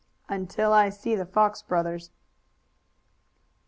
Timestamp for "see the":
0.89-1.27